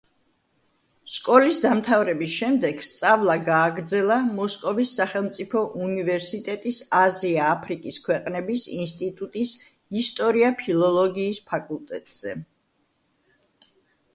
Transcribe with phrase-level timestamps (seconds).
[1.15, 9.53] სკოლის დამთავრების შემდეგ სწავლა გააგრძელა მოსკოვის სახელმწიფო უნივერსიტეტის აზია-აფრიკის ქვეყნების ინსტიტუტის
[10.03, 12.35] ისტორია-ფილოლოგიის ფაკულტეტზე.